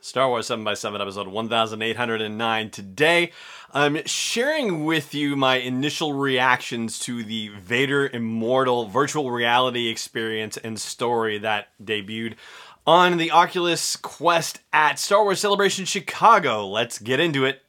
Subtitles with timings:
[0.00, 2.70] Star Wars 7x7, episode 1809.
[2.70, 3.32] Today,
[3.72, 10.80] I'm sharing with you my initial reactions to the Vader Immortal virtual reality experience and
[10.80, 12.36] story that debuted
[12.86, 16.66] on the Oculus Quest at Star Wars Celebration Chicago.
[16.66, 17.60] Let's get into it.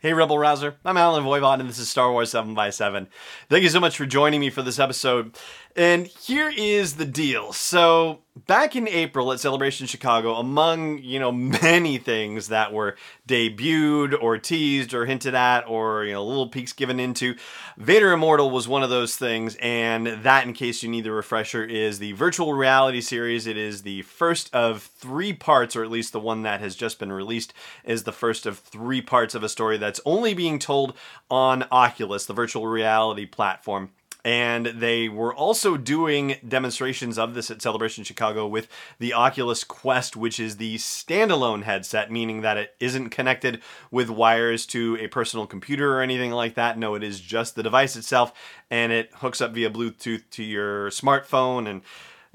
[0.00, 0.76] Hey, Rebel Rouser.
[0.84, 3.08] I'm Allen Voivod, and this is Star Wars 7 by 7
[3.50, 5.36] Thank you so much for joining me for this episode.
[5.74, 7.52] And here is the deal.
[7.52, 14.16] So, back in April at Celebration Chicago, among, you know, many things that were debuted
[14.20, 17.34] or teased or hinted at or, you know, little peeks given into,
[17.76, 19.56] Vader Immortal was one of those things.
[19.60, 23.46] And that, in case you need the refresher, is the virtual reality series.
[23.46, 26.98] It is the first of three parts, or at least the one that has just
[26.98, 27.52] been released
[27.84, 30.94] is the first of three parts of a story that's only being told
[31.30, 33.90] on Oculus, the virtual reality platform
[34.24, 40.16] and they were also doing demonstrations of this at Celebration Chicago with the Oculus Quest,
[40.16, 45.46] which is the standalone headset, meaning that it isn't connected with wires to a personal
[45.46, 46.78] computer or anything like that.
[46.78, 48.32] No, it is just the device itself,
[48.70, 51.82] and it hooks up via Bluetooth to your smartphone and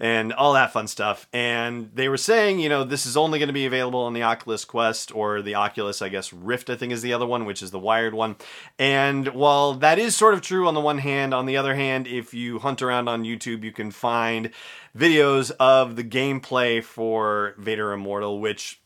[0.04, 1.30] and all that fun stuff.
[1.32, 4.24] And they were saying, you know, this is only going to be available on the
[4.24, 7.64] Oculus Quest or the Oculus, I guess, Rift, I think is the other one, which
[7.64, 8.36] is the wired one.
[8.78, 12.06] And while that is sort of true on the one hand, on the other hand,
[12.06, 14.52] if you hunt around on YouTube, you can find
[14.94, 18.82] videos of the gameplay for Vader Immortal, which,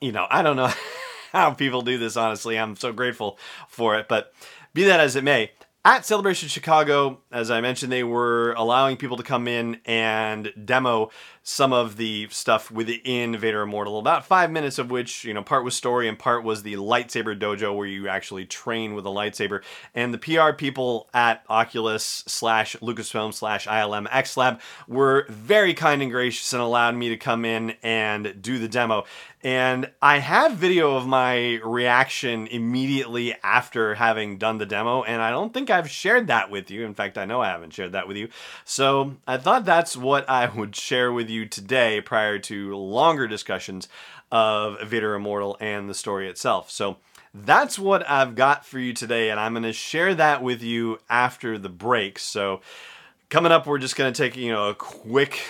[0.00, 0.72] you know, I don't know
[1.30, 2.58] how people do this, honestly.
[2.58, 3.38] I'm so grateful
[3.68, 4.08] for it.
[4.08, 4.32] But
[4.74, 5.52] be that as it may,
[5.84, 11.10] at Celebration Chicago, as I mentioned, they were allowing people to come in and demo
[11.42, 13.98] some of the stuff within Vader Immortal.
[13.98, 17.36] About five minutes of which, you know, part was story and part was the lightsaber
[17.36, 19.62] dojo where you actually train with a lightsaber.
[19.92, 26.00] And the PR people at Oculus slash Lucasfilm slash ILM X Lab were very kind
[26.00, 29.04] and gracious and allowed me to come in and do the demo.
[29.44, 35.30] And I have video of my reaction immediately after having done the demo, and I
[35.30, 36.84] don't think I've shared that with you.
[36.84, 38.28] In fact, I know I haven't shared that with you.
[38.64, 43.88] So I thought that's what I would share with you today prior to longer discussions
[44.30, 46.70] of Vader Immortal and the story itself.
[46.70, 46.98] So
[47.34, 51.00] that's what I've got for you today, and I'm going to share that with you
[51.10, 52.20] after the break.
[52.20, 52.60] So
[53.28, 55.40] coming up, we're just going to take, you know, a quick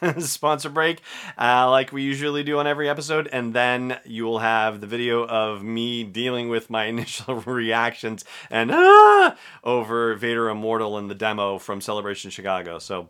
[0.18, 1.00] sponsor break,
[1.38, 5.26] uh, like we usually do on every episode, and then you will have the video
[5.26, 11.58] of me dealing with my initial reactions and ah, over Vader Immortal in the demo
[11.58, 12.78] from Celebration Chicago.
[12.78, 13.08] So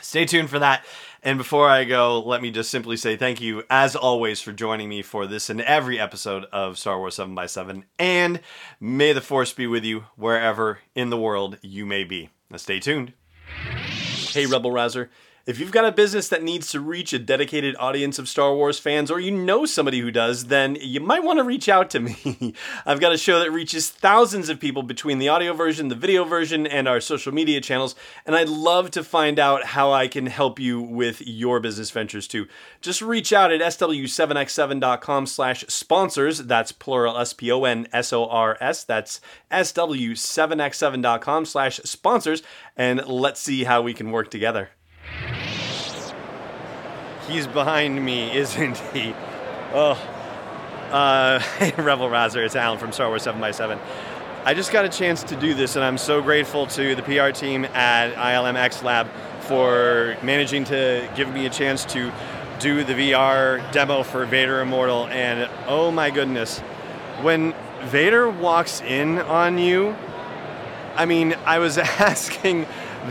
[0.00, 0.84] stay tuned for that.
[1.22, 4.88] And before I go, let me just simply say thank you, as always, for joining
[4.88, 8.40] me for this and every episode of Star Wars 7 by 7 And
[8.80, 12.30] may the Force be with you wherever in the world you may be.
[12.50, 13.12] Now stay tuned.
[14.32, 15.10] Hey, Rebel Rouser.
[15.44, 18.78] If you've got a business that needs to reach a dedicated audience of Star Wars
[18.78, 21.98] fans, or you know somebody who does, then you might want to reach out to
[21.98, 22.54] me.
[22.86, 26.22] I've got a show that reaches thousands of people between the audio version, the video
[26.22, 30.26] version, and our social media channels, and I'd love to find out how I can
[30.26, 32.46] help you with your business ventures too.
[32.80, 39.20] Just reach out at sw7x7.com slash sponsors, that's plural S-P-O-N-S-O-R-S, that's
[39.50, 42.44] sw7x7.com slash sponsors,
[42.76, 44.70] and let's see how we can work together.
[47.32, 49.14] He's behind me, isn't he?
[49.72, 49.98] Oh.
[50.90, 51.40] Uh,
[51.78, 53.78] Rebel Rouser, it's Allen from Star Wars 7x7.
[54.44, 57.30] I just got a chance to do this, and I'm so grateful to the PR
[57.30, 59.08] team at ILM X Lab
[59.40, 62.12] for managing to give me a chance to
[62.58, 65.06] do the VR demo for Vader Immortal.
[65.06, 66.58] And oh my goodness,
[67.22, 67.54] when
[67.84, 69.96] Vader walks in on you,
[70.96, 72.66] I mean, I was asking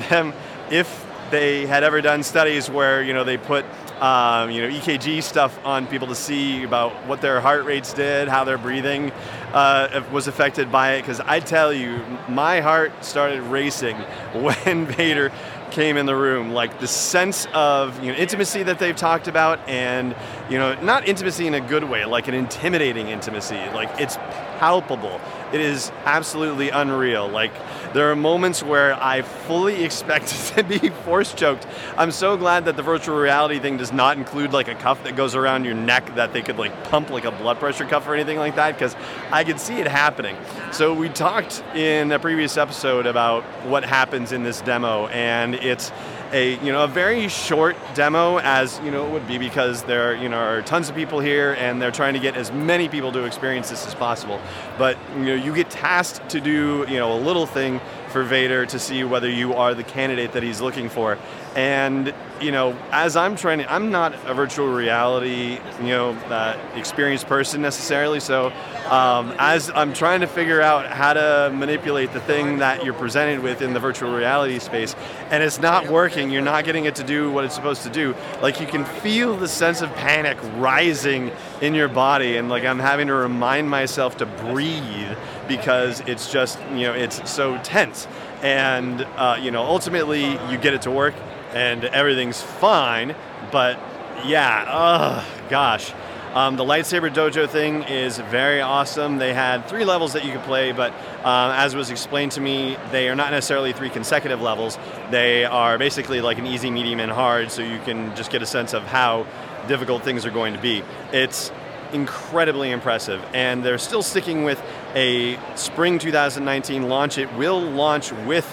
[0.10, 0.34] them
[0.70, 3.66] if they had ever done studies where you know they put
[4.02, 8.28] um, you know, EKG stuff on people to see about what their heart rates did,
[8.28, 9.12] how their breathing
[9.54, 11.02] uh, was affected by it.
[11.02, 13.96] Because I tell you, my heart started racing
[14.34, 15.32] when Vader
[15.72, 16.52] came in the room.
[16.52, 20.16] Like the sense of you know intimacy that they've talked about, and
[20.50, 23.56] you know not intimacy in a good way, like an intimidating intimacy.
[23.74, 24.18] Like it's
[24.62, 25.20] palpable.
[25.52, 27.28] It is absolutely unreal.
[27.28, 27.52] Like
[27.94, 31.66] there are moments where I fully expected to be force choked.
[31.98, 35.16] I'm so glad that the virtual reality thing does not include like a cuff that
[35.16, 38.14] goes around your neck that they could like pump like a blood pressure cuff or
[38.14, 38.96] anything like that because
[39.32, 40.38] I could see it happening.
[40.72, 45.92] So we talked in a previous episode about what happens in this demo and it's
[46.32, 50.16] a you know a very short demo as you know it would be because there
[50.16, 53.12] you know are tons of people here and they're trying to get as many people
[53.12, 54.40] to experience this as possible.
[54.78, 57.80] But you know you get tasked to do you know a little thing
[58.10, 61.18] for Vader to see whether you are the candidate that he's looking for.
[61.56, 67.28] And you know, as I'm trying I'm not a virtual reality, you know, uh, experienced
[67.28, 68.20] person necessarily.
[68.20, 68.52] So,
[68.90, 73.42] um, as I'm trying to figure out how to manipulate the thing that you're presented
[73.42, 74.96] with in the virtual reality space,
[75.30, 78.16] and it's not working, you're not getting it to do what it's supposed to do.
[78.42, 82.80] Like you can feel the sense of panic rising in your body, and like I'm
[82.80, 85.18] having to remind myself to breathe
[85.48, 88.08] because it's just, you know, it's so tense.
[88.42, 91.14] And uh, you know, ultimately, you get it to work
[91.54, 93.16] and everything's fine.
[93.52, 93.80] But
[94.26, 95.94] yeah, gosh.
[96.34, 99.18] Um, the lightsaber dojo thing is very awesome.
[99.18, 100.94] They had three levels that you could play, but
[101.26, 104.78] uh, as was explained to me, they are not necessarily three consecutive levels.
[105.10, 108.46] They are basically like an easy, medium, and hard, so you can just get a
[108.46, 109.28] sense of how
[109.68, 110.84] difficult things are going to be.
[111.12, 111.52] It's
[111.92, 114.64] incredibly impressive, and they're still sticking with
[114.96, 117.18] a spring 2019 launch.
[117.18, 118.48] It will launch with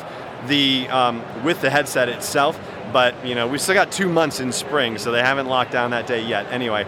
[0.49, 2.59] the um, with the headset itself
[2.93, 5.91] but you know, we've still got two months in spring, so they haven't locked down
[5.91, 6.47] that day yet.
[6.53, 6.85] Anyway,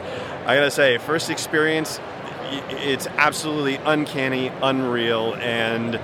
[0.46, 2.00] I gotta say, first experience,
[2.70, 6.00] it's absolutely uncanny, unreal, and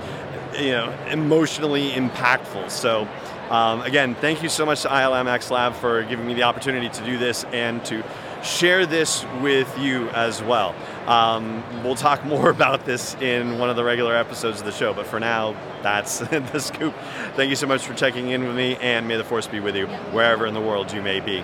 [0.57, 2.71] you know, emotionally impactful.
[2.71, 3.07] So.
[3.47, 7.05] Um, again, thank you so much to ILMX Lab for giving me the opportunity to
[7.05, 8.03] do this and to
[8.47, 10.73] share this with you as well.
[11.05, 14.93] Um, we'll talk more about this in one of the regular episodes of the show,
[14.93, 16.93] but for now, that's the scoop.
[17.35, 19.75] Thank you so much for checking in with me, and may the force be with
[19.75, 21.43] you wherever in the world you may be